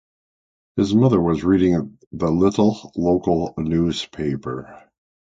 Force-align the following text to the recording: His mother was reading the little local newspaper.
His 0.77 0.95
mother 0.95 1.21
was 1.21 1.43
reading 1.43 1.99
the 2.11 2.31
little 2.31 2.91
local 2.95 3.53
newspaper. 3.55 4.89